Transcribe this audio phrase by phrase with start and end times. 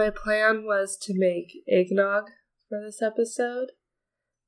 [0.00, 2.24] My plan was to make eggnog
[2.70, 3.72] for this episode,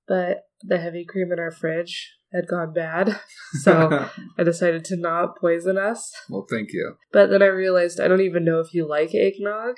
[0.09, 3.21] but the heavy cream in our fridge had gone bad,
[3.61, 6.11] so I decided to not poison us.
[6.31, 6.95] well, thank you.
[7.13, 9.75] But then I realized I don't even know if you like eggnog.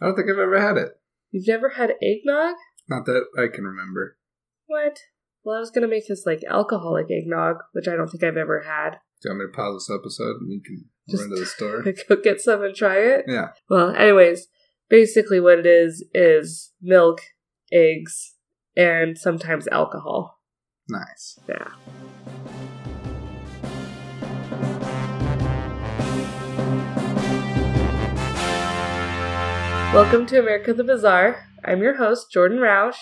[0.00, 0.88] I don't think I've ever had it.
[1.30, 2.56] You've never had eggnog?
[2.88, 4.18] Not that I can remember.
[4.66, 4.98] What?
[5.44, 8.62] Well, I was gonna make this like alcoholic eggnog, which I don't think I've ever
[8.62, 8.96] had.
[9.22, 11.46] Do you want me to pause this episode and we can Just- run to the
[11.46, 11.84] store?
[12.08, 13.26] Go get some and try it.
[13.28, 13.50] Yeah.
[13.70, 14.48] Well, anyways,
[14.92, 17.22] basically what it is is milk,
[17.72, 18.34] eggs,
[18.76, 20.38] and sometimes alcohol.
[20.86, 21.38] Nice.
[21.48, 21.70] Yeah.
[29.94, 31.42] Welcome to America the Bizarre.
[31.64, 32.98] I'm your host, Jordan Roush.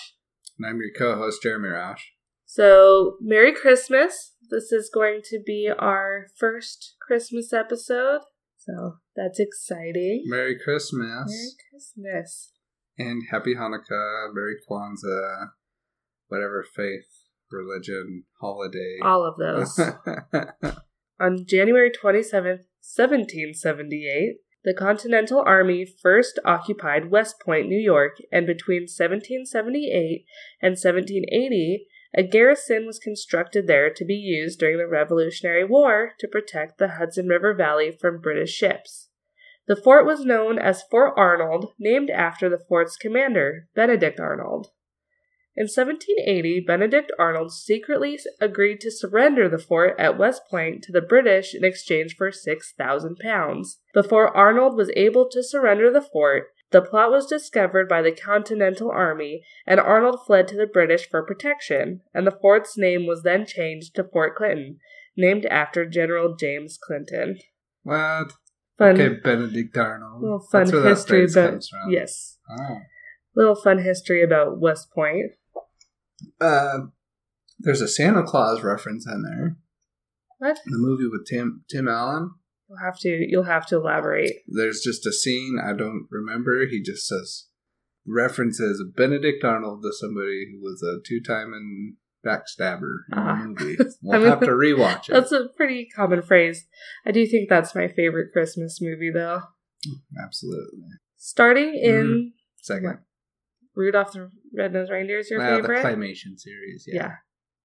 [0.57, 2.03] And I'm your co-host, Jeremy Roush.
[2.45, 4.31] So, Merry Christmas.
[4.49, 8.21] This is going to be our first Christmas episode.
[8.65, 10.23] So, that's exciting.
[10.25, 11.25] Merry Christmas.
[11.27, 12.51] Merry Christmas.
[12.97, 15.47] And Happy Hanukkah, Merry Kwanzaa,
[16.27, 17.07] whatever faith,
[17.51, 18.99] religion, holiday.
[19.03, 19.79] All of those.
[21.19, 28.83] On January 27th, 1778, the Continental Army first occupied West Point, New York, and between
[28.83, 30.25] 1778
[30.61, 36.27] and 1780, a garrison was constructed there to be used during the Revolutionary War to
[36.27, 39.09] protect the Hudson River Valley from British ships.
[39.67, 44.67] The fort was known as Fort Arnold, named after the fort's commander, Benedict Arnold.
[45.55, 51.01] In 1780, Benedict Arnold secretly agreed to surrender the fort at West Point to the
[51.01, 53.65] British in exchange for £6,000.
[53.93, 58.89] Before Arnold was able to surrender the fort, the plot was discovered by the Continental
[58.89, 63.45] Army, and Arnold fled to the British for protection, and the fort's name was then
[63.45, 64.77] changed to Fort Clinton,
[65.17, 67.37] named after General James Clinton.
[67.83, 68.33] what?
[68.77, 70.21] Fun, Okay, Benedict Arnold.
[70.23, 72.79] little fun history about yes, Oh.
[73.35, 75.33] little fun history about West Point.
[76.39, 76.79] Uh,
[77.59, 79.57] there's a Santa Claus reference in there.
[80.39, 80.59] What?
[80.65, 82.31] The movie with Tim Tim Allen.
[82.71, 84.31] You'll have to you'll have to elaborate.
[84.47, 86.65] There's just a scene I don't remember.
[86.69, 87.47] He just says
[88.07, 91.95] references Benedict Arnold to somebody who was a two time and
[92.25, 93.41] backstabber in Ah.
[93.57, 93.77] the movie.
[94.01, 95.13] We'll I mean, have to rewatch it.
[95.13, 96.65] That's a pretty common phrase.
[97.05, 99.41] I do think that's my favorite Christmas movie, though.
[100.23, 100.87] Absolutely.
[101.17, 102.99] Starting in Second.
[103.75, 105.81] Rudolph the Red-Nosed Reindeer is your Well, favorite?
[105.81, 106.85] the claymation series.
[106.87, 106.95] yeah.
[107.03, 107.11] Yeah.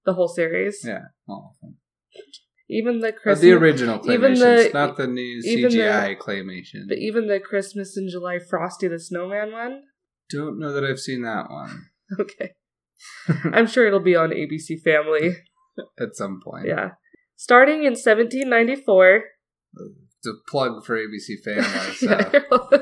[0.05, 0.81] the whole series.
[0.83, 1.01] Yeah.
[1.29, 1.77] all of them.
[2.69, 6.87] Even the Christmas, the original claymation, even the- not the new even the- CGI claymation.
[6.87, 9.83] but even the Christmas in July Frosty the Snowman one.
[10.29, 11.85] Don't know that I've seen that one
[12.19, 12.51] Okay,
[13.53, 15.37] I'm sure it'll be on ABC Family.
[15.99, 16.67] at some point.
[16.67, 16.91] Yeah,
[17.37, 19.23] starting in 1794.
[19.75, 21.93] It's a plug for ABC Family.
[21.95, 22.79] So Yeah.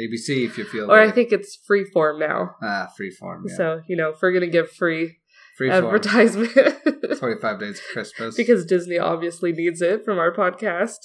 [0.00, 2.52] ABC if you feel or I think it's Freeform now.
[2.62, 3.42] ah freeform.
[3.46, 3.56] Yeah.
[3.56, 5.18] So you know, if we're gonna give free
[5.60, 5.84] freeform.
[5.84, 6.52] advertisement.
[7.18, 8.36] Twenty five days of Christmas.
[8.36, 10.96] because Disney obviously needs it from our podcast.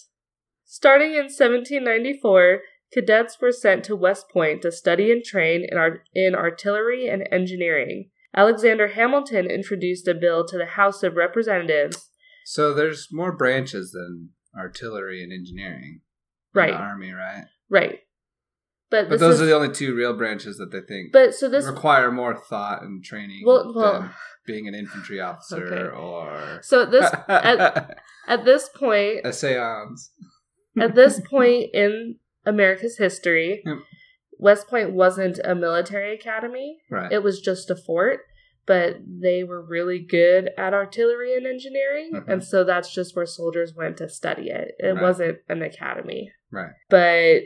[0.63, 2.59] Starting in 1794,
[2.91, 7.27] cadets were sent to West Point to study and train in, art- in artillery and
[7.31, 8.09] engineering.
[8.35, 12.09] Alexander Hamilton introduced a bill to the House of Representatives.
[12.45, 16.01] so there's more branches than artillery and engineering.
[16.53, 16.72] in Right.
[16.72, 17.45] The army, right?
[17.69, 17.99] Right.
[18.91, 21.50] But, But those is, are the only two real branches that they think but so
[21.50, 24.09] this require more thought and training Well- well- than
[24.46, 25.97] being an infantry officer Okay.
[25.97, 27.97] or so this at,
[28.28, 30.12] at this point a seance.
[30.79, 33.78] at this point in America's history, Yep.
[34.38, 36.78] West Point wasn't a military academy.
[36.91, 37.12] Right.
[37.12, 38.19] It was just a fort,
[38.67, 42.28] but they were really good at artillery and engineering, Mhm.
[42.31, 44.75] and so that's just where soldiers went to study it.
[44.78, 45.02] It Right.
[45.02, 46.31] wasn't an academy.
[46.52, 46.72] right.
[46.90, 47.44] But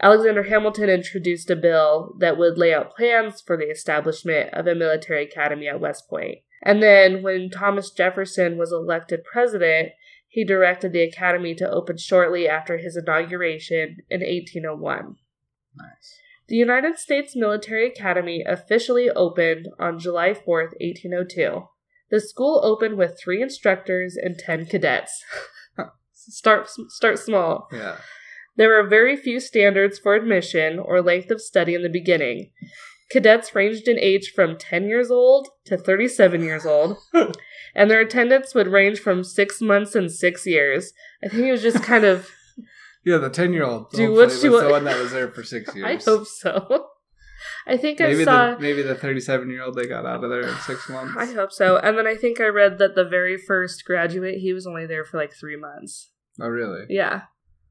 [0.00, 4.74] Alexander Hamilton introduced a bill that would lay out plans for the establishment of a
[4.74, 6.38] military academy at West Point.
[6.62, 9.90] And then when Thomas Jefferson was elected president,
[10.28, 15.16] he directed the academy to open shortly after his inauguration in 1801.
[15.76, 16.18] Nice.
[16.48, 21.68] The United States Military Academy officially opened on July 4th, 1802.
[22.10, 25.24] The school opened with three instructors and 10 cadets.
[26.12, 27.68] start, start small.
[27.72, 27.96] Yeah.
[28.56, 32.50] There were very few standards for admission or length of study in the beginning.
[33.10, 36.96] Cadets ranged in age from 10 years old to 37 years old,
[37.74, 40.92] and their attendance would range from six months and six years.
[41.22, 42.30] I think it was just kind of,
[43.04, 45.72] Yeah, the ten year old Do what you the one that was there for six
[45.76, 45.86] years.
[45.86, 46.86] I hope so.
[47.64, 48.54] I think I maybe saw.
[48.56, 51.14] the maybe the thirty seven year old they got out of there in six months.
[51.18, 51.76] I hope so.
[51.76, 55.04] And then I think I read that the very first graduate, he was only there
[55.04, 56.10] for like three months.
[56.40, 56.86] oh really?
[56.88, 57.22] Yeah.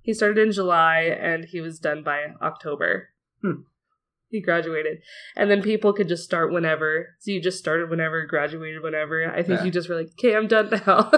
[0.06, 3.10] He started in July and he was done by October.
[3.42, 3.62] Hmm.
[4.30, 5.00] he graduated.
[5.36, 7.16] And then people could just start whenever.
[7.20, 9.26] So you just started whenever, graduated whenever.
[9.30, 9.66] I think Yeah.
[9.66, 11.12] you just were like, okay, I'm done now.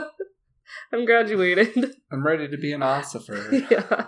[0.94, 1.96] I'm graduated.
[2.12, 3.52] I'm ready to be an ossifer.
[3.72, 4.08] yeah.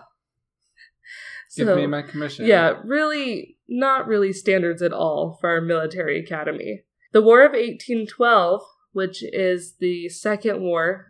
[1.56, 2.46] Give So, me my commission.
[2.46, 6.84] yeah, really not really standards at all for our military academy.
[7.12, 8.62] The War of 1812,
[8.94, 11.08] which is the second war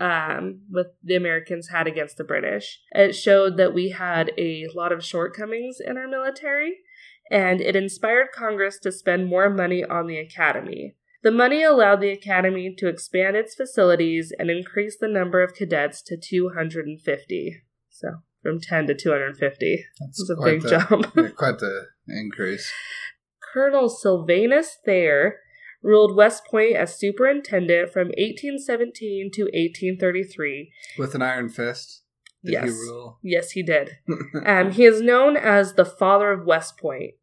[0.00, 4.92] um, with the Americans had against the British, it showed that we had a lot
[4.92, 6.78] of shortcomings in our military,
[7.30, 10.94] and it inspired Congress to spend more money on the academy.
[11.22, 16.00] The money allowed the academy to expand its facilities and increase the number of cadets
[16.02, 17.62] to 250.
[17.90, 18.08] So,
[18.40, 19.84] from 10 to 250.
[20.00, 21.34] That's It's a big the- jump.
[21.36, 22.72] quite the increase.
[23.52, 25.38] Colonel Sylvanus Thayer
[25.82, 30.72] ruled West Point as superintendent from 1817 to 1833.
[30.98, 32.02] With an iron fist.
[32.44, 32.64] Did yes.
[32.64, 33.18] he rule?
[33.22, 33.96] Yes, he did.
[34.46, 37.14] Um, he is known as the father of West Point.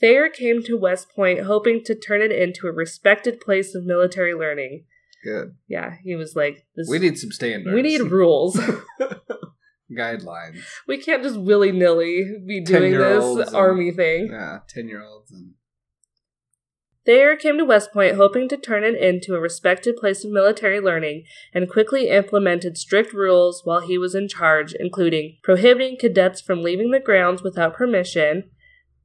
[0.00, 4.34] Thayer came to West Point hoping to turn it into a respected place of military
[4.34, 4.84] learning.
[5.24, 5.54] Good.
[5.68, 7.74] Yeah, he was like, this, We need some standards.
[7.74, 8.58] we need rules.
[9.96, 10.58] guidelines.
[10.88, 14.28] we can't just willy nilly be doing 10-year-olds this and- army thing.
[14.30, 15.52] Yeah, ten year olds and
[17.04, 20.80] Thayer came to West Point hoping to turn it into a respected place of military
[20.80, 26.62] learning and quickly implemented strict rules while he was in charge, including prohibiting cadets from
[26.62, 28.50] leaving the grounds without permission,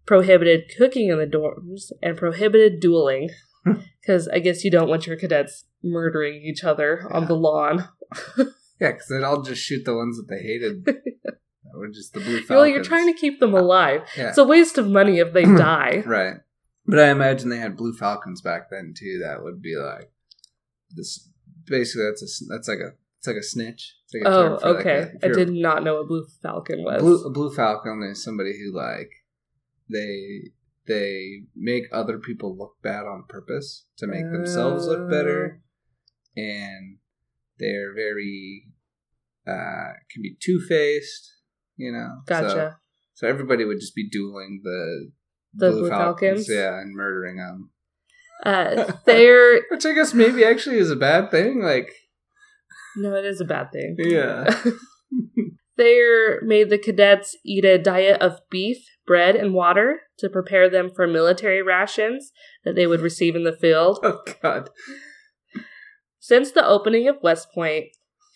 [0.06, 3.30] prohibited cooking in the dorms, and prohibited dueling.
[3.66, 3.82] Hmm.
[4.00, 7.90] Because I guess you don't want your cadets murdering each other on the lawn.
[8.38, 10.86] yeah, because they'd all just shoot the ones that they hated.
[10.86, 11.42] that
[11.74, 12.50] were just the blue Falcons.
[12.50, 14.04] Well, you're trying to keep them alive.
[14.16, 15.58] Yeah, It's a waste of money if they hmm.
[15.58, 16.04] die.
[16.06, 16.36] right.
[16.88, 19.20] But I imagine they had blue falcons back then too.
[19.22, 20.10] That would be like
[20.90, 21.30] this.
[21.66, 23.96] Basically, that's a that's like a it's like a snitch.
[24.14, 25.12] Like a Oh, for, like, okay.
[25.22, 27.02] I did not know what Blue Falcon was.
[27.02, 29.12] Blue, a blue falcon is somebody who like
[29.90, 30.52] they
[30.88, 35.62] they make other people look bad on purpose to make themselves look better,
[36.38, 37.00] and
[37.60, 38.68] they're very
[39.46, 41.34] uh can be two faced.
[41.76, 42.78] You know, Gotcha.
[43.14, 45.12] So, so everybody would just be dueling the
[45.54, 46.48] The Blue Falcons?
[46.50, 47.72] yeah, and murdering them.
[48.46, 51.62] Uh, they're Which I guess maybe actually is a bad thing.
[51.62, 51.92] Like,
[52.96, 53.96] No, it is a bad thing.
[53.98, 54.46] yeah,
[55.78, 60.90] Thayer made the cadets eat a diet of beef, bread, and water to prepare them
[60.94, 62.32] for military rations
[62.66, 64.00] that they would receive in the field.
[64.04, 64.70] oh god,
[66.20, 67.86] Since the opening of West Point,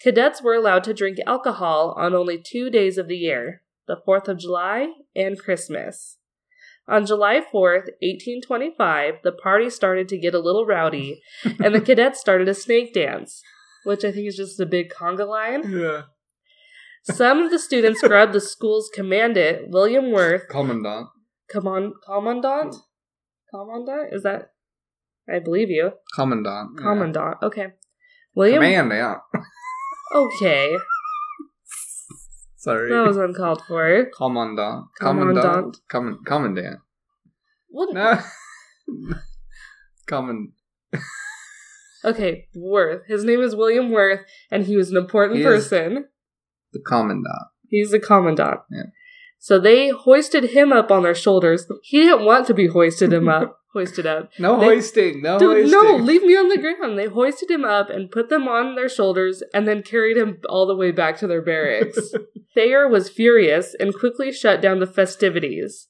[0.01, 4.27] cadets were allowed to drink alcohol on only two days of the year the 4th
[4.27, 6.17] of July and Christmas.
[6.87, 11.21] On July 4th, 1825, the party started to get a little rowdy,
[11.63, 13.41] and the cadets started a snake dance,
[13.85, 15.71] which I think is just a big conga line.
[15.71, 16.01] yeah,
[17.03, 21.07] Some of the students grabbed the school's commandant, William Worth, commandant,
[21.49, 22.75] command, commandant?
[23.53, 24.09] Commandant?
[24.13, 24.51] Is that?
[25.31, 25.91] I believe you.
[26.15, 26.83] commandant, yeah.
[26.83, 27.37] Commandant.
[27.43, 27.67] Okay.
[28.35, 28.61] William.
[28.61, 29.19] commandant.
[30.13, 30.75] Okay.
[32.61, 34.05] Sorry, That was uncalled for.
[34.15, 35.43] commandant, Commandant.
[35.43, 36.79] commandant, command, commandant.
[37.69, 37.91] What?
[37.91, 38.19] No,
[40.07, 40.53] common.
[42.05, 43.07] Okay, Worth.
[43.07, 44.21] His name is William Worth,
[44.51, 46.05] and he was an important He person.
[46.73, 47.47] The commandant.
[47.67, 48.59] He's the commandant.
[48.69, 48.83] Yeah.
[49.43, 51.65] So they hoisted him up on their shoulders.
[51.81, 53.57] He didn't want to be hoisted him up.
[53.73, 54.29] Hoisted up.
[54.37, 55.21] No They- hoisting.
[55.21, 55.71] No Dude, hoisting.
[55.71, 56.99] no, leave me on the ground.
[56.99, 60.67] They hoisted him up and put them on their shoulders and then carried him all
[60.67, 61.97] the way back to their barracks.
[62.53, 65.87] Thayer was furious and quickly shut down the festivities.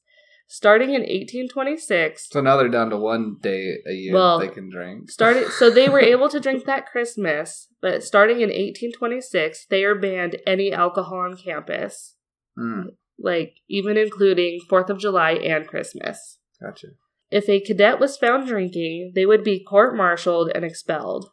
[0.47, 4.69] Starting in 1826, so now they're down to one day a year Well, they can
[4.69, 5.09] drink.
[5.09, 10.37] started so they were able to drink that Christmas, but starting in 1826, Thayer banned
[10.45, 12.15] any alcohol on campus,
[12.59, 12.87] Mm,
[13.21, 16.39] like even including 4th of July and Christmas.
[16.61, 16.87] gotcha.
[17.29, 21.29] If a cadet was found drinking, they would be court martialed and expelled.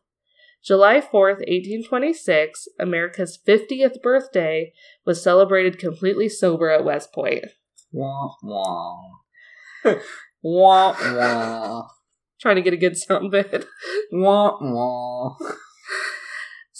[0.65, 4.73] July 4th, 1826, America's 50th birthday,
[5.05, 7.47] was celebrated completely sober at West Point.
[7.93, 8.99] Wah wah.
[10.43, 11.89] wah wah.
[12.41, 13.67] Trying to get a good sound bit.
[14.13, 15.37] Wah wah.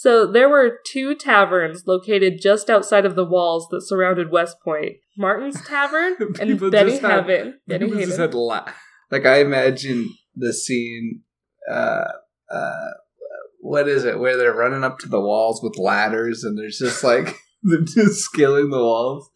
[0.01, 4.93] So there were two taverns located just outside of the walls that surrounded West Point.
[5.17, 7.59] Martin's Tavern and Benny had- Heaven.
[7.67, 8.71] Benny People just had la-
[9.11, 11.23] like I imagine the scene.
[11.69, 12.05] Uh,
[12.49, 12.91] uh,
[13.59, 14.21] what is it?
[14.21, 18.21] Where they're running up to the walls with ladders, and there's just like they're just
[18.21, 19.29] scaling the walls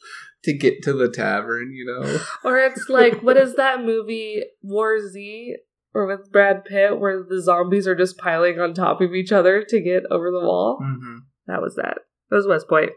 [0.45, 1.73] to get to the tavern.
[1.75, 2.21] You know?
[2.45, 5.57] Or it's like, what is that movie, War Z,
[5.95, 9.63] or with Brad Pitt, where the zombies are just piling on top of each other
[9.69, 10.79] to get over the wall?
[10.83, 11.19] Mm-hmm.
[11.47, 11.99] That was that.
[12.31, 12.91] That was West Point.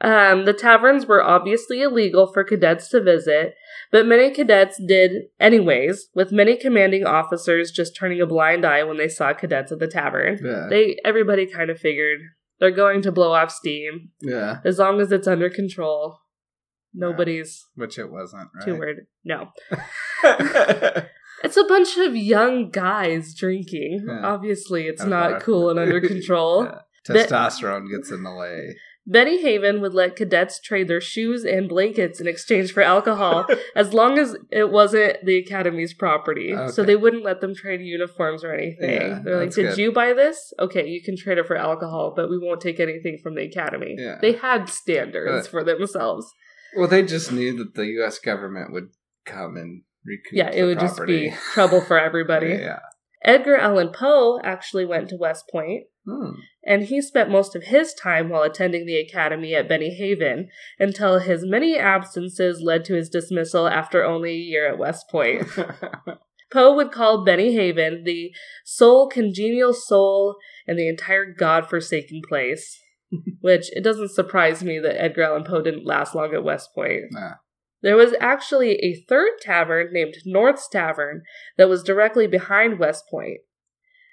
[0.00, 3.54] Um, the taverns were obviously illegal for cadets to visit,
[3.92, 8.98] but many cadets did anyways, with many commanding officers just turning a blind eye when
[8.98, 10.40] they saw cadets at the tavern.
[10.44, 10.66] Yeah.
[10.68, 12.18] They everybody kind of figured
[12.58, 14.10] they're going to blow off steam.
[14.20, 14.56] yeah.
[14.64, 16.18] As long as it's under control,
[16.92, 18.64] nobody's Which it wasn't, right?
[18.64, 18.98] too worried.
[19.24, 19.50] No.
[21.42, 24.04] It's a bunch of young guys drinking.
[24.08, 24.20] Yeah.
[24.24, 26.64] Obviously, it's not cool and under control.
[26.64, 26.78] Yeah.
[27.06, 28.76] Testosterone gets in the way.
[29.04, 33.44] Benny Haven would let cadets trade their shoes and blankets in exchange for alcohol
[33.74, 36.54] as long as it wasn't the academy's property.
[36.68, 38.90] So they wouldn't let them trade uniforms or anything.
[38.92, 39.78] Yeah, They're like, "Did good.
[39.78, 40.52] you buy this?
[40.60, 43.96] Okay, you can trade it for alcohol, but we won't take anything from the academy."
[43.98, 44.18] Yeah.
[44.20, 46.32] They had standards Uh, for themselves.
[46.76, 48.20] Well, they just knew that the U.S.
[48.20, 48.90] government would
[49.26, 50.32] come and recoup.
[50.32, 51.28] Yeah, it would property.
[51.28, 52.48] just be trouble for everybody.
[52.48, 52.80] Yeah.
[53.24, 55.84] Edgar Allan Poe actually went to West Point.
[56.04, 56.32] Hmm.
[56.66, 60.48] and he spent most of his time while attending the academy at Benny Haven
[60.80, 65.46] until his many absences led to his dismissal after only a year at West Point.
[66.52, 68.32] Poe would call Benny Haven the
[68.64, 70.34] sole congenial soul
[70.66, 72.80] in the entire god-forsaken place.
[73.40, 77.04] Which it doesn't surprise me that Edgar Allan Poe didn't last long at West Point.
[77.12, 77.34] Nah.
[77.82, 81.22] There was actually a third tavern named North's Tavern
[81.56, 83.40] that was directly behind West Point.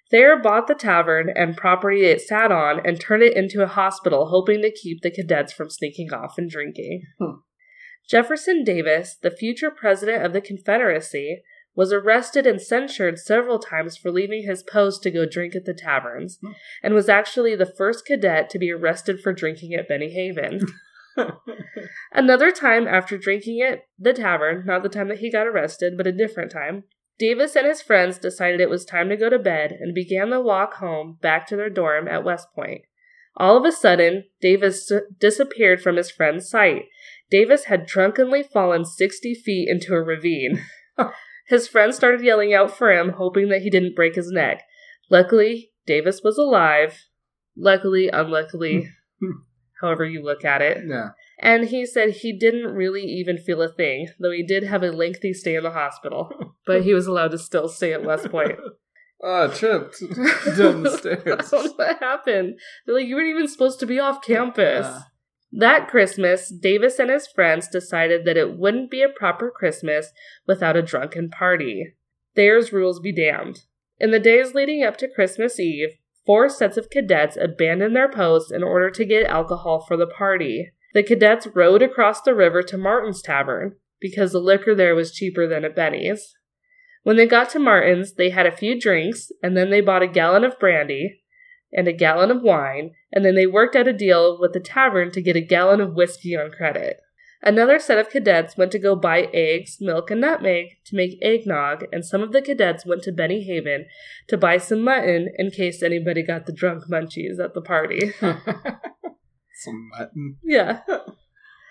[0.10, 4.30] Thayer bought the tavern and property it sat on and turned it into a hospital,
[4.30, 7.04] hoping to keep the cadets from sneaking off and drinking.
[7.20, 7.42] Hmm.
[8.10, 11.44] Jefferson Davis, the future president of the Confederacy,
[11.76, 15.76] was arrested and censured several times for leaving his post to go drink at the
[15.76, 16.54] taverns, Hmm.
[16.82, 20.62] and was actually the first cadet to be arrested for drinking at Benny Haven.
[22.12, 26.08] Another time after drinking at the tavern, not the time that he got arrested, but
[26.08, 26.84] a different time,
[27.18, 30.40] Davis and his friends decided it was time to go to bed and began the
[30.40, 32.84] walk home back to their dorm at West Point.
[33.36, 36.86] All of a sudden, Davis disappeared from his friend's sight.
[37.30, 40.64] Davis had drunkenly fallen 60 feet into a ravine.
[41.48, 44.64] his friends started yelling out for him, hoping that he didn't break his neck.
[45.10, 47.06] Luckily, Davis was alive.
[47.56, 48.90] Luckily, unluckily,
[49.82, 50.84] however you look at it.
[50.88, 51.10] yeah.
[51.40, 54.92] And he said he didn't really even feel a thing, though he did have a
[54.92, 56.30] lengthy stay in the hospital.
[56.66, 58.60] But he was allowed to still stay at West Point.
[59.24, 60.00] Oh, I tripped
[60.58, 61.52] down the stairs.
[61.52, 62.60] what happened.
[62.86, 64.86] They're like, you weren't even supposed to be off campus.
[64.86, 65.02] Uh.
[65.52, 70.12] that Christmas, Davis and his friends decided that it wouldn't be a proper Christmas
[70.46, 71.96] without a drunken party.
[72.36, 73.62] Thayer's rules be damned.
[74.00, 75.98] In the days leading up to Christmas Eve,
[76.30, 80.72] four sets of cadets abandoned their posts in order to get alcohol for the party.
[80.94, 85.48] The cadets rowed across the river to Martin's Tavern because the liquor there was cheaper
[85.48, 86.36] than at Benny's.
[87.02, 90.08] When they got to Martin's, they had a few drinks, and then they bought a
[90.08, 91.24] gallon of brandy
[91.74, 95.10] and a gallon of wine, and then they worked out a deal with the tavern
[95.14, 97.00] to get a gallon of whiskey on credit.
[97.42, 101.86] Another set of cadets went to go buy eggs, milk, and nutmeg to make eggnog,
[101.92, 103.86] and some of the cadets went to Benny Haven
[104.28, 108.12] to buy some mutton in case anybody got the drunk munchies at the party.
[109.62, 110.38] Some mutton.
[110.42, 110.82] yeah.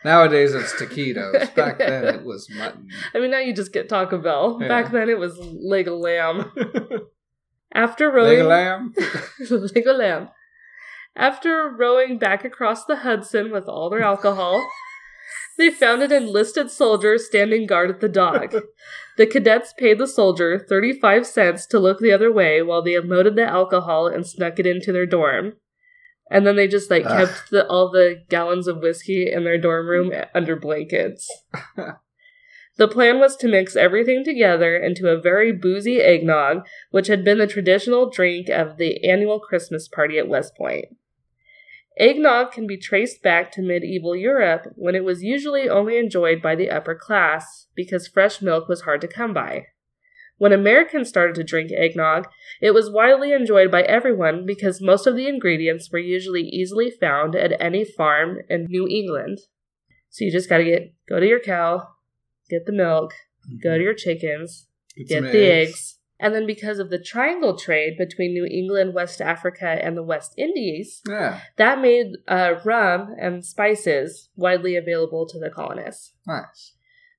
[0.05, 1.55] Nowadays it's taquitos.
[1.55, 2.89] Back then it was mutton.
[3.15, 4.59] I mean, now you just get Taco Bell.
[4.61, 4.69] Yeah.
[4.69, 6.53] Back then it was leg of lamb.
[7.75, 8.29] After rowing.
[8.29, 8.95] Leg of lamb.
[9.51, 10.29] leg of lamb.
[11.17, 14.65] After rowing back across the Hudson with all their alcohol,
[15.59, 18.55] they found an enlisted soldier standing guard at the dock.
[19.19, 23.35] The cadets paid the soldier 35 cents to look the other way while they unloaded
[23.35, 25.55] the alcohol and snuck it into their dorm.
[26.31, 27.27] And then they just like Ugh.
[27.27, 31.29] kept the, all the gallons of whiskey in their dorm room under blankets.
[32.77, 37.39] the plan was to mix everything together into a very boozy eggnog, which had been
[37.39, 40.87] the traditional drink of the annual Christmas party at West Point.
[41.99, 46.55] Eggnog can be traced back to medieval Europe when it was usually only enjoyed by
[46.55, 49.67] the upper class because fresh milk was hard to come by.
[50.37, 52.29] When Americans started to drink eggnog,
[52.61, 57.35] it was widely enjoyed by everyone because most of the ingredients were usually easily found
[57.35, 59.41] at any farm in New England.
[60.11, 61.89] So you just gotta get go to your cow,
[62.49, 63.15] get the milk,
[63.61, 63.83] go to mm-hmm.
[63.83, 65.98] your chickens, Get get the eggs.
[66.21, 70.35] And then because of the triangle trade between New England, West Africa, and the West
[70.37, 71.41] Indies, Yeah.
[71.57, 76.13] that made uh, rum and spices widely available to the colonists.
[76.27, 76.75] Nice.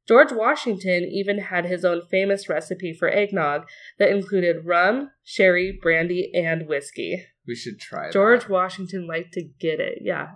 [0.07, 3.67] George Washington even had his own famous recipe for eggnog
[3.99, 7.25] that included rum, sherry, brandy, and whiskey.
[7.47, 8.13] We should try it.
[8.13, 8.49] George that.
[8.49, 9.99] Washington liked to get it.
[10.01, 10.31] Yeah.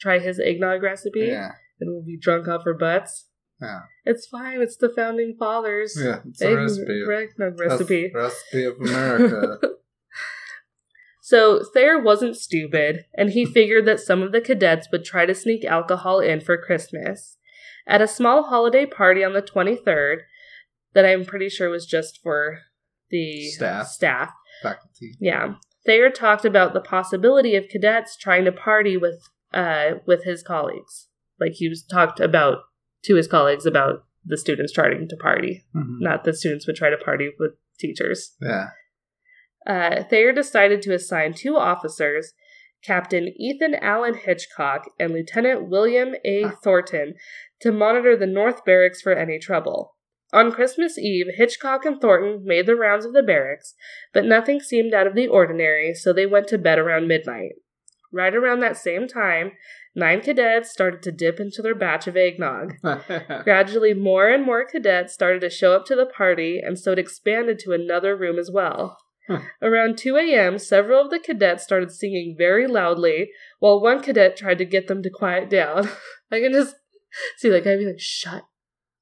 [0.00, 1.50] Try his eggnog recipe, Yeah.
[1.80, 3.26] and we'll be drunk off our butts.
[3.62, 3.80] Yeah.
[4.04, 4.60] It's fine.
[4.60, 5.96] It's the founding fathers.
[5.98, 6.18] Yeah.
[6.28, 7.04] It's a recipe.
[7.38, 8.10] That's recipe.
[8.14, 9.58] Recipe of America.
[11.24, 15.34] So Thayer wasn't stupid, and he figured that some of the cadets would try to
[15.34, 17.38] sneak alcohol in for Christmas.
[17.86, 20.22] At a small holiday party on the 23rd,
[20.94, 22.58] that I'm pretty sure was just for
[23.10, 23.86] the Staff.
[23.86, 24.30] staff
[24.62, 25.14] Faculty.
[25.20, 25.54] yeah.
[25.86, 29.22] Thayer talked about the possibility of cadets trying to party with
[29.54, 31.08] uh with his colleagues.
[31.40, 32.58] Like he was talked about
[33.04, 35.64] to his colleagues about the students trying to party.
[35.74, 36.00] Mhm.
[36.00, 38.36] Not that students would try to party with teachers.
[38.40, 38.68] Yeah.
[39.66, 42.34] Uh, Thayer decided to assign two officers,
[42.84, 46.50] Captain Ethan Allen Hitchcock and Lieutenant William A.
[46.62, 47.14] Thornton,
[47.60, 49.96] to monitor the North Barracks for any trouble.
[50.32, 53.74] On Christmas Eve, Hitchcock and Thornton made the rounds of the barracks,
[54.12, 57.52] but nothing seemed out of the ordinary, so they went to bed around midnight.
[58.10, 59.52] Right around that same time,
[59.94, 62.74] nine cadets started to dip into their batch of eggnog.
[63.44, 66.98] Gradually, more and more cadets started to show up to the party, and so it
[66.98, 68.98] expanded to another room as well.
[69.62, 73.30] Around 2 a.m., several of the cadets started singing very loudly,
[73.60, 75.88] while one cadet tried to get them to quiet down.
[76.30, 76.74] I can just
[77.38, 78.44] see that guy be like, shut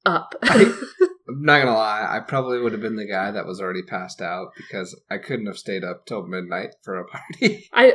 [0.05, 0.35] up.
[0.43, 4.21] I'm not gonna lie, I probably would have been the guy that was already passed
[4.21, 7.69] out because I couldn't have stayed up till midnight for a party.
[7.73, 7.93] I,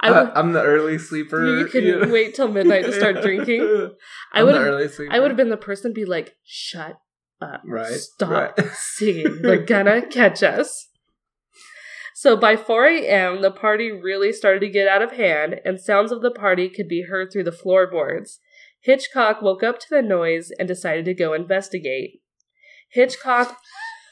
[0.00, 1.58] I would, am the early sleeper.
[1.58, 3.92] you couldn't wait till midnight to start drinking.
[4.32, 4.90] I would have.
[5.10, 6.98] I would have been the person to be like, shut
[7.40, 7.62] up.
[7.64, 8.66] Right, Stop right.
[8.74, 9.42] singing.
[9.42, 10.86] They're gonna catch us.
[12.14, 16.10] So by 4 a.m., the party really started to get out of hand, and sounds
[16.10, 18.40] of the party could be heard through the floorboards.
[18.80, 22.20] Hitchcock woke up to the noise and decided to go investigate.
[22.90, 23.56] Hitchcock,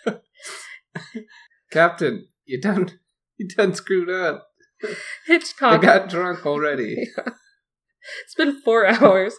[1.71, 2.99] Captain, you done
[3.39, 4.49] you done screwed up.
[4.83, 4.95] I
[5.27, 6.97] Hitchcock, got drunk already.
[7.17, 9.37] it's been four hours.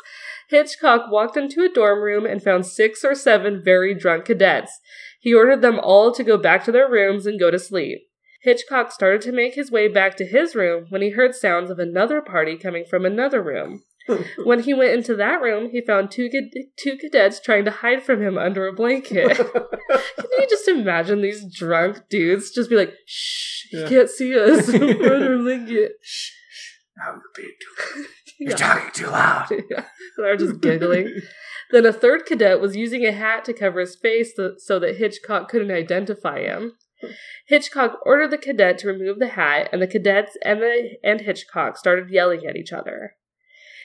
[0.49, 4.71] Hitchcock walked into a dorm room and found six or seven very drunk cadets.
[5.19, 7.99] He ordered them all to go back to their rooms and go to sleep.
[8.43, 11.79] Hitchcock started to make his way back to his room when he heard sounds of
[11.79, 13.83] another party coming from another room.
[14.43, 16.29] When he went into that room, he found two,
[16.77, 19.35] two cadets trying to hide from him under a blanket.
[19.37, 23.89] Can you just imagine these drunk dudes just be like, shh, he Yeah.
[23.89, 24.67] can't see us.
[24.67, 25.93] We're under a blanket.
[26.97, 28.05] Now you're being too
[28.39, 29.47] You're talking too loud.
[29.69, 29.85] Yeah.
[30.17, 31.21] They're just giggling.
[31.71, 34.97] Then a third cadet was using a hat to cover his face so, so that
[34.97, 36.73] Hitchcock couldn't identify him.
[37.47, 41.77] Hitchcock ordered the cadet to remove the hat, and the cadets and, the, and Hitchcock
[41.77, 43.13] started yelling at each other.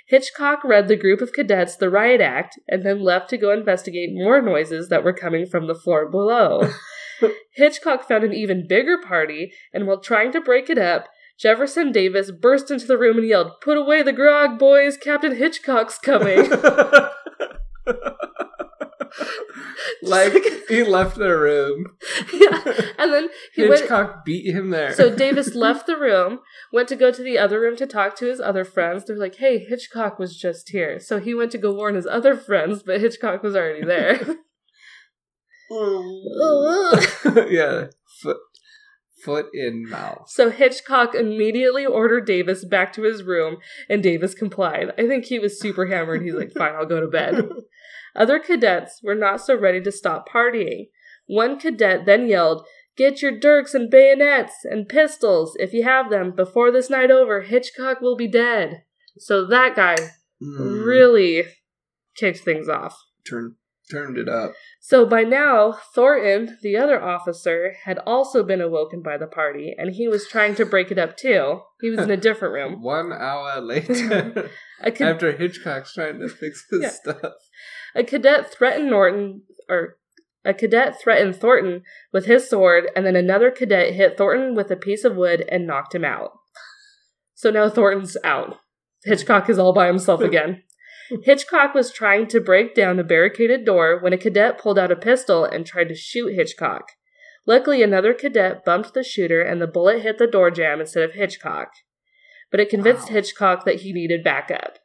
[0.09, 4.11] Hitchcock read the group of cadets the riot act and then left to go investigate
[4.13, 6.71] more noises that were coming from the floor below.
[7.55, 12.31] Hitchcock found an even bigger party, and while trying to break it up, Jefferson Davis
[12.31, 14.97] burst into the room and yelled, Put away the grog, boys!
[14.97, 16.51] Captain Hitchcock's coming!
[20.09, 20.35] like
[20.69, 21.87] he left the room.
[22.33, 22.63] yeah.
[22.99, 23.81] And then he went.
[23.81, 24.93] Hitchcock beat him there.
[24.95, 26.41] So Davis left the room,
[26.73, 29.05] went to go to the other room to talk to his other friends.
[29.05, 30.99] They're like, hey, Hitchcock was just here.
[30.99, 34.19] So he went to go warn his other friends, but Hitchcock was already there.
[37.49, 37.87] yeah,
[38.21, 38.39] foot,
[39.25, 40.29] foot in mouth.
[40.29, 44.91] so Hitchcock immediately ordered Davis back to his room, and Davis complied.
[44.99, 46.23] I think he was super hammered.
[46.23, 47.49] He's like, fine, I'll go to bed.
[48.15, 50.89] Other cadets were not so ready to stop partying.
[51.27, 56.33] One cadet then yelled, Get your dirks and bayonets and pistols, if you have them.
[56.33, 58.83] Before this night over, Hitchcock will be dead.
[59.19, 59.97] So that guy
[60.43, 61.45] Mm, really
[62.17, 62.99] kicked things off.
[63.25, 63.55] turned
[63.93, 64.53] turned it up.
[64.81, 69.95] So by now, Thornton, the other officer, had also been awoken by the party, and
[69.95, 71.61] he was trying to break it up too.
[71.81, 72.83] He was in a different room.
[72.83, 74.49] One hour later,
[74.83, 76.89] ca- after Hitchcock's trying to fix his Yeah.
[76.89, 77.33] stuff.
[77.95, 79.97] a cadet threatened Norton, or
[80.45, 84.77] a cadet threatened Thornton with his sword, and then another cadet hit Thornton with a
[84.77, 86.33] piece of wood and knocked him out.
[87.35, 88.57] So now Thornton's out.
[89.05, 90.63] Hitchcock is all by himself again.
[91.25, 94.97] Hitchcock was trying to break down a barricaded door when a cadet pulled out a
[94.97, 96.93] pistol and tried to shoot Hitchcock.
[97.47, 101.13] Luckily, another cadet bumped the shooter and the bullet hit the door jamb instead of
[101.15, 101.69] Hitchcock.
[102.51, 103.15] But it convinced Wow.
[103.15, 104.79] Hitchcock that he needed backup.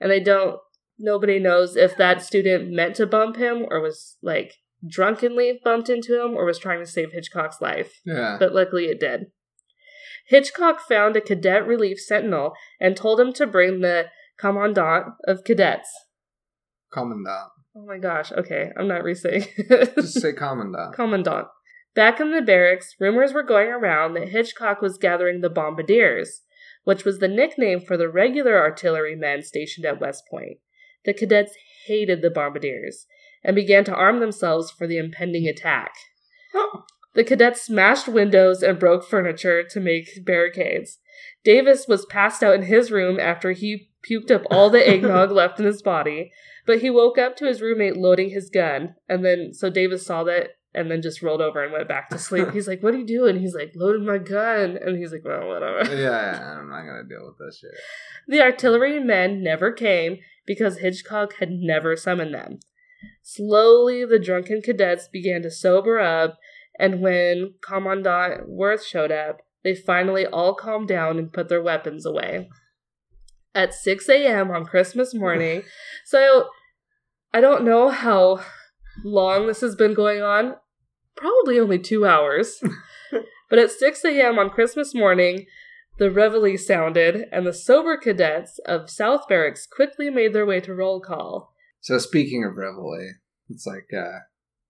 [0.00, 0.58] And they don't,
[0.98, 4.54] nobody knows if that student meant to bump him or was like
[4.88, 8.00] drunkenly bumped into him or was trying to save Hitchcock's life.
[8.06, 8.36] Yeah.
[8.38, 9.26] But luckily it did.
[10.28, 14.06] Hitchcock found a cadet relief sentinel and told him to bring the
[14.38, 15.90] commandant of cadets.
[16.92, 17.50] Commandant.
[17.76, 19.46] Oh my gosh, okay, I'm not re-saying.
[19.68, 20.94] Just say commandant.
[20.94, 21.48] Commandant.
[21.94, 26.42] Back in the barracks, rumors were going around that Hitchcock was gathering the bombardiers,
[26.84, 30.58] which was the nickname for the regular artillerymen stationed at West Point.
[31.04, 31.54] The cadets
[31.86, 33.06] hated the bombardiers
[33.44, 35.92] and began to arm themselves for the impending attack.
[37.14, 40.98] The cadets smashed windows and broke furniture to make barricades.
[41.42, 45.58] Davis was passed out in his room after he puked up all the eggnog left
[45.58, 46.32] in his body,
[46.66, 48.94] but he woke up to his roommate loading his gun.
[49.08, 52.18] And then, so Davis saw that and then just rolled over and went back to
[52.18, 52.50] sleep.
[52.52, 53.38] He's like, What are you doing?
[53.40, 54.78] He's like, Loading my gun.
[54.80, 55.94] And he's like, Well, whatever.
[55.94, 57.70] Yeah, I'm not gonna deal with this shit.
[58.28, 62.60] The artillery men never came because Hitchcock had never summoned them.
[63.22, 66.38] Slowly, the drunken cadets began to sober up,
[66.78, 72.06] and when Commandant Worth showed up, they finally all calmed down and put their weapons
[72.06, 72.48] away.
[73.54, 74.50] At 6 a.m.
[74.50, 75.62] on Christmas morning,
[76.04, 76.48] so
[77.32, 78.44] I don't know how
[79.04, 80.56] long this has been going on,
[81.16, 82.62] probably only two hours.
[83.50, 84.38] but at 6 a.m.
[84.38, 85.46] on Christmas morning,
[85.98, 90.74] the reveille sounded, and the sober cadets of South Barracks quickly made their way to
[90.74, 91.52] roll call.
[91.80, 93.14] So speaking of reveille,
[93.48, 94.20] it's like uh,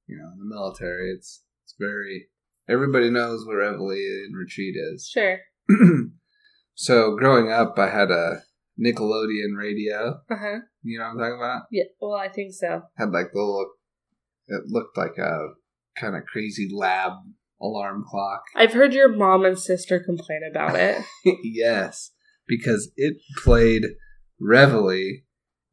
[0.06, 2.28] you know, in the military, it's it's very
[2.68, 5.06] everybody knows what reveille and retreat is.
[5.06, 5.40] Sure.
[6.74, 8.42] so growing up, I had a
[8.80, 10.20] Nickelodeon radio.
[10.30, 10.58] Uh huh.
[10.82, 11.62] You know what I'm talking about?
[11.70, 11.84] Yeah.
[12.00, 12.82] Well, I think so.
[12.96, 13.70] Had like the little.
[14.46, 15.48] It looked like a
[15.98, 17.12] kind of crazy lab
[17.60, 18.42] alarm clock.
[18.54, 21.04] I've heard your mom and sister complain about it.
[21.42, 22.12] yes,
[22.46, 23.84] because it played
[24.40, 25.22] Reveille,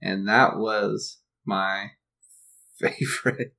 [0.01, 1.91] and that was my
[2.79, 3.53] favorite.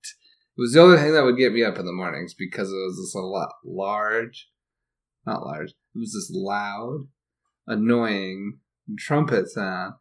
[0.57, 2.77] It was the only thing that would get me up in the mornings because it
[2.77, 4.49] was this a lot large,
[5.27, 5.71] not large.
[5.71, 7.09] It was this loud,
[7.67, 8.59] annoying
[8.99, 9.95] trumpet sound.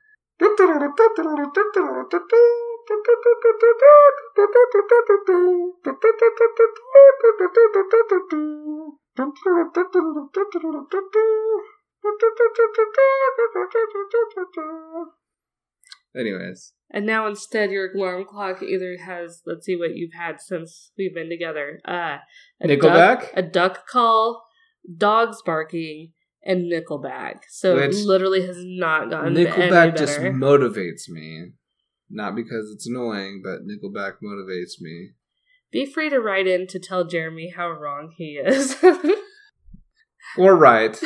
[16.16, 16.74] Anyways.
[16.92, 21.14] And now instead your alarm clock either has let's see what you've had since we've
[21.14, 21.82] been together.
[21.86, 22.18] Uh
[22.62, 23.22] a Nickelback?
[23.22, 24.46] Duck, a duck call,
[24.98, 26.12] dogs barking,
[26.46, 27.42] and Nickelback.
[27.50, 31.54] So Which- it literally has not gotten Nickelback just motivates me.
[32.10, 35.12] Not because it's annoying, but Nickelback motivates me.
[35.72, 38.76] Be free to write in to tell Jeremy how wrong he is.
[40.38, 41.00] Or right.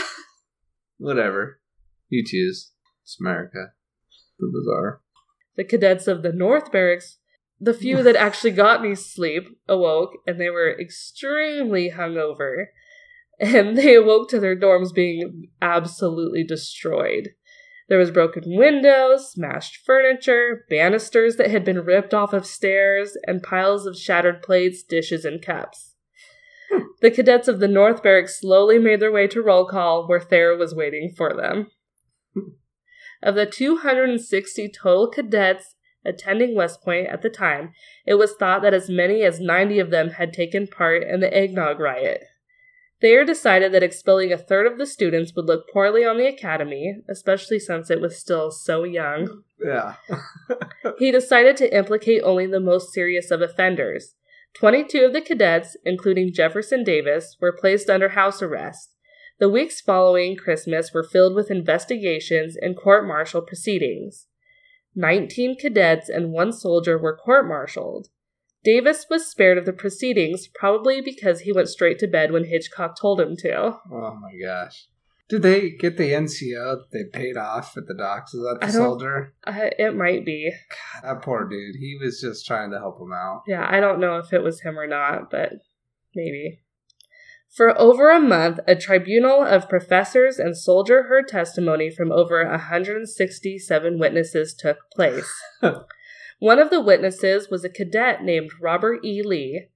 [0.98, 1.60] Whatever.
[2.10, 2.72] You choose.
[3.04, 3.74] It's America.
[4.40, 5.02] The bizarre.
[5.56, 7.18] the cadets of the North Barracks,
[7.60, 12.68] the few that actually got any sleep, awoke and they were extremely hungover.
[13.40, 17.30] And they awoke to their dorms being absolutely destroyed.
[17.90, 23.42] There was broken windows, smashed furniture, banisters that had been ripped off of stairs, and
[23.42, 25.96] piles of shattered plates, dishes, and cups.
[26.72, 26.84] Hmm.
[27.02, 30.56] The cadets of the North Barracks slowly made their way to roll call, where Thayer
[30.56, 31.72] was waiting for them.
[32.36, 32.52] Hmm.
[33.24, 35.76] Of the 260 total cadets
[36.06, 37.72] attending West Point at the time,
[38.06, 41.36] it was thought that as many as 90 of them had taken part in the
[41.36, 42.22] eggnog riot.
[43.02, 46.98] Thayer decided that expelling a third of the students would look poorly on the academy,
[47.10, 49.44] especially since it was still so young.
[49.64, 49.96] Yeah.
[50.98, 54.16] He decided to implicate only the most serious of offenders.
[54.56, 58.96] 22 of the cadets, including Jefferson Davis, were placed under house arrest.
[59.40, 64.28] The weeks following Christmas were filled with investigations and court martial proceedings.
[64.96, 68.10] 19 cadets and one soldier were court martialed.
[68.64, 73.00] Davis was spared of the proceedings, probably because he went straight to bed when Hitchcock
[73.00, 73.78] told him to.
[73.92, 74.88] Oh my gosh.
[75.30, 78.34] Did they get the NCO that they paid off at the docks?
[78.34, 79.36] Is that the I soldier?
[79.46, 80.52] Uh, it might be.
[80.70, 81.76] God, that poor dude.
[81.80, 83.44] He was just trying to help him out.
[83.48, 85.54] Yeah, I don't know if it was him or not, but
[86.16, 86.62] maybe.
[87.56, 94.00] For over a month, a tribunal of professors and soldier heard testimony from over 167
[94.00, 95.32] witnesses took place.
[96.40, 99.22] One of the witnesses was a cadet named Robert E.
[99.24, 99.68] Lee,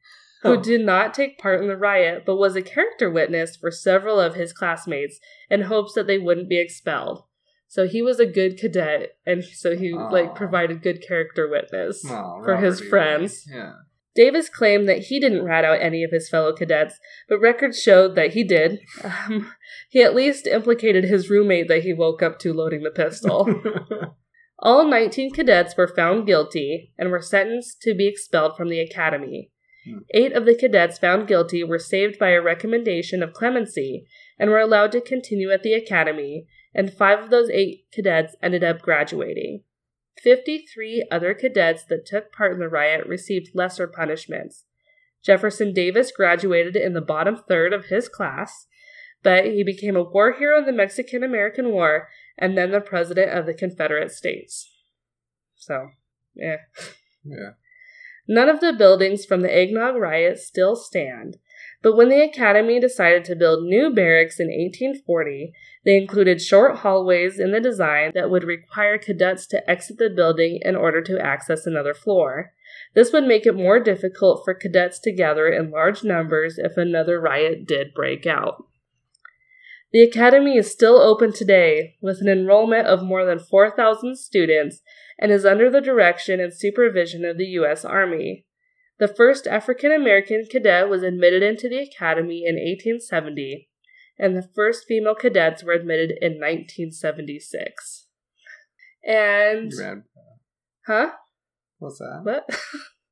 [0.41, 0.61] who Oh.
[0.61, 4.35] did not take part in the riot but was a character witness for several of
[4.35, 7.23] his classmates in hopes that they wouldn't be expelled.
[7.67, 10.09] So he was a good cadet, and so he Aw.
[10.09, 12.85] like provided good character witness Oh, for his E.
[12.89, 13.47] Friends.
[13.51, 13.73] Yeah.
[14.15, 18.13] Davis claimed that he didn't rat out any of his fellow cadets, but records showed
[18.15, 18.79] that he did.
[19.03, 19.51] Um,
[19.89, 23.47] he at least implicated his roommate that he woke up to loading the pistol.
[24.63, 29.51] All 19 cadets were found guilty and were sentenced to be expelled from the academy.
[29.85, 29.97] Hmm.
[30.13, 34.07] Eight of the cadets found guilty were saved by a recommendation of clemency
[34.39, 38.63] and were allowed to continue at the academy, and five of those eight cadets ended
[38.63, 39.63] up graduating.
[40.23, 44.63] 53 other cadets that took part in the riot received lesser punishments.
[45.21, 48.67] Jefferson Davis graduated in the bottom third of his class,
[49.23, 53.37] but he became a war hero in the Mexican American War and then the president
[53.37, 54.69] of the Confederate States.
[55.55, 55.89] So,
[56.35, 56.57] yeah.
[57.23, 57.51] yeah.
[58.27, 61.37] None of the buildings from the eggnog riot still stand,
[61.81, 65.51] But when the Academy decided to build new barracks in 1840,
[65.83, 70.59] they included short hallways in the design that would require cadets to exit the building
[70.61, 72.53] in order to access another floor.
[72.95, 77.19] This would make it more difficult for cadets to gather in large numbers if another
[77.19, 78.65] riot did break out.
[79.93, 84.81] The Academy is still open today with an enrollment of more than 4,000 students
[85.19, 87.85] and is under the direction and supervision of the U.S.
[87.85, 88.47] Army.
[88.97, 93.69] The first African American cadet was admitted into the Academy in 1870,
[94.17, 98.07] and the first female cadets were admitted in 1976.
[99.05, 99.71] And.
[99.79, 99.95] Uh,
[100.87, 101.09] huh?
[101.77, 102.21] What's that?
[102.23, 102.49] What?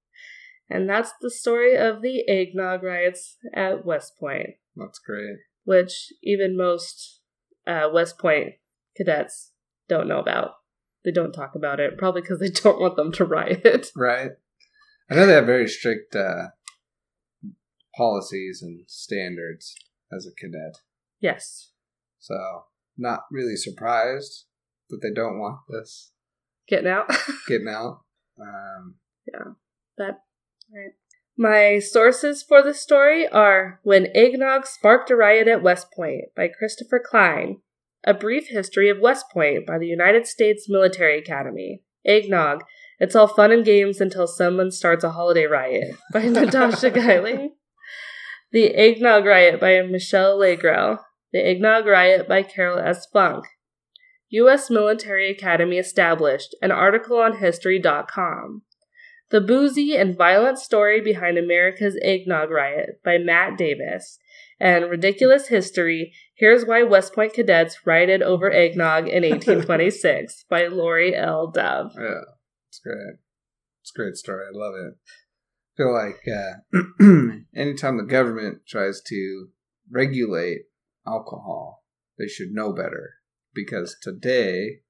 [0.69, 4.55] and that's the story of the eggnog riots at West Point.
[4.75, 7.21] That's great which even most
[7.67, 8.53] uh, West Point
[8.95, 9.51] cadets
[9.87, 10.51] don't know about.
[11.03, 13.87] They don't talk about it, probably because they don't want them to riot.
[13.95, 14.31] Right.
[15.09, 16.47] I know they have very strict uh,
[17.95, 19.75] policies and standards
[20.15, 20.77] as a cadet.
[21.19, 21.71] Yes.
[22.19, 22.35] So,
[22.97, 24.45] not really surprised
[24.89, 26.11] that they don't want this.
[26.67, 27.11] Getting out?
[27.47, 28.01] Getting out.
[28.39, 28.95] Um,
[29.27, 29.51] yeah.
[29.97, 30.19] But,
[30.73, 30.91] right.
[31.41, 36.47] My sources for the story are When Eggnog Sparked a Riot at West Point by
[36.47, 37.61] Christopher Klein,
[38.03, 42.63] A Brief History of West Point by the United States Military Academy, Eggnog,
[42.99, 47.55] It's All Fun and Games Until Someone Starts a Holiday Riot by Natasha Geiling,
[48.51, 50.99] The Eggnog Riot by Michelle Allegro,
[51.33, 53.07] The Eggnog Riot by Carol S.
[53.11, 53.45] Funk,
[54.29, 54.69] U.S.
[54.69, 58.61] Military Academy established, an article on History.com.
[59.31, 64.19] The Boozy and Violent Story Behind America's Eggnog Riot by Matt Davis.
[64.59, 71.15] And Ridiculous History Here's Why West Point Cadets Rioted Over Eggnog in 1826 by Laurie
[71.15, 71.49] L.
[71.49, 71.93] Dove.
[71.97, 72.21] Yeah,
[72.67, 73.15] it's great.
[73.81, 74.45] It's a great story.
[74.47, 74.95] I love it.
[75.67, 79.47] I feel like uh, anytime the government tries to
[79.89, 80.63] regulate
[81.07, 81.85] alcohol,
[82.19, 83.13] they should know better.
[83.53, 84.81] Because today,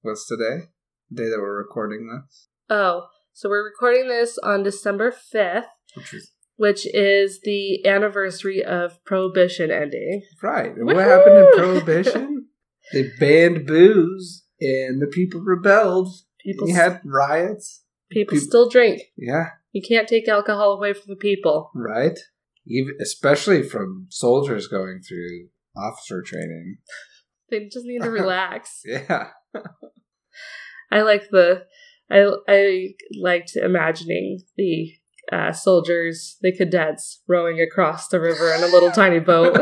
[0.00, 0.68] what's today?
[1.10, 2.48] The day that we're recording this?
[2.70, 3.06] Oh,
[3.38, 9.70] so we're recording this on December 5th, which is, which is the anniversary of Prohibition
[9.70, 10.22] ending.
[10.42, 10.72] Right.
[10.74, 10.86] Woo-hoo!
[10.86, 12.46] What happened in Prohibition?
[12.92, 16.08] they banned booze and the people rebelled.
[16.44, 17.84] People had riots.
[18.10, 19.02] People, people still drink.
[19.16, 19.50] Yeah.
[19.70, 21.70] You can't take alcohol away from the people.
[21.76, 22.18] Right.
[22.66, 26.78] Even especially from soldiers going through officer training.
[27.50, 28.82] They just need to relax.
[28.84, 29.28] yeah.
[30.90, 31.66] I like the
[32.10, 32.88] I I
[33.20, 34.92] liked imagining the
[35.32, 39.54] uh, soldiers, the cadets, rowing across the river in a little tiny boat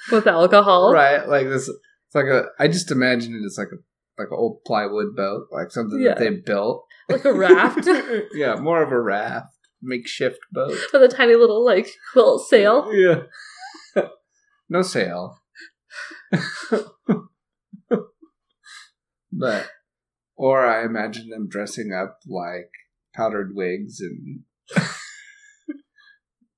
[0.12, 0.92] with alcohol.
[0.92, 1.68] Right, like this.
[1.68, 2.46] It's like a.
[2.58, 3.76] I just imagine it as like a
[4.18, 6.10] like an old plywood boat, like something yeah.
[6.10, 7.88] that they built, like a raft.
[8.34, 9.48] yeah, more of a raft,
[9.82, 12.92] makeshift boat with a tiny little like quilt sail.
[12.92, 13.22] Yeah,
[14.68, 15.38] no sail.
[19.32, 19.68] but
[20.36, 22.70] or I imagine them dressing up like
[23.14, 24.40] powdered wigs and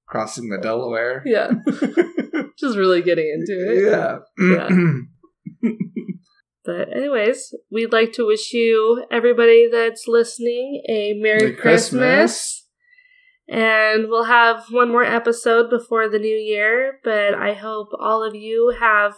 [0.06, 1.22] crossing the Delaware.
[1.24, 1.50] Yeah.
[2.58, 3.90] Just really getting into it.
[3.90, 4.18] Yeah.
[4.38, 5.70] yeah.
[6.64, 12.00] but anyways, we'd like to wish you everybody that's listening a Merry, Merry Christmas.
[12.00, 12.60] Christmas.
[13.46, 18.34] And we'll have one more episode before the new year, but I hope all of
[18.34, 19.16] you have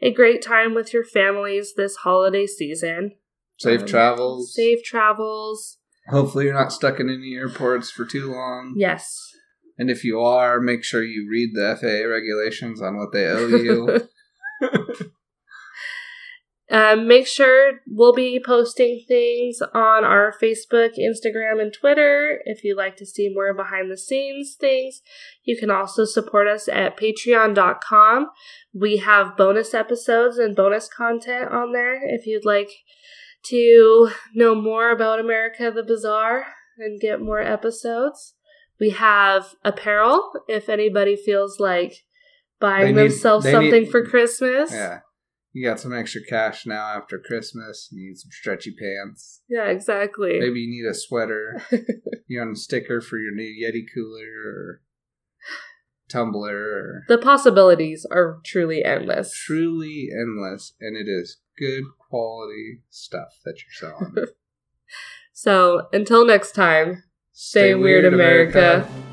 [0.00, 3.12] a great time with your families this holiday season.
[3.58, 4.54] Safe um, travels.
[4.54, 5.78] Safe travels.
[6.08, 8.74] Hopefully, you're not stuck in any airports for too long.
[8.76, 9.18] Yes.
[9.78, 13.46] And if you are, make sure you read the FAA regulations on what they owe
[13.46, 14.08] you.
[16.70, 22.40] um, make sure we'll be posting things on our Facebook, Instagram, and Twitter.
[22.46, 25.02] If you'd like to see more behind the scenes things,
[25.44, 28.28] you can also support us at patreon.com.
[28.72, 32.70] We have bonus episodes and bonus content on there if you'd like
[33.48, 36.46] to know more about America the Bizarre
[36.78, 38.34] and get more episodes.
[38.78, 42.04] We have apparel if anybody feels like
[42.60, 44.72] buying need, themselves something need, for Christmas.
[44.72, 45.00] Yeah.
[45.52, 47.88] You got some extra cash now after Christmas.
[47.90, 49.40] You need some stretchy pants.
[49.48, 50.38] Yeah, exactly.
[50.38, 51.62] Maybe you need a sweater.
[52.26, 54.82] you want a sticker for your new Yeti cooler or
[56.08, 56.56] tumbler.
[56.56, 57.04] Or...
[57.08, 59.32] The possibilities are truly endless.
[59.34, 60.74] Truly endless.
[60.80, 64.14] And it is good quality stuff that you're selling.
[65.32, 68.58] so until next time, stay, stay weird, weird, America.
[68.58, 69.05] America.